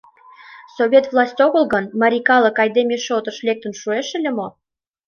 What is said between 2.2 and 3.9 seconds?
калык айдеме шотыш лектын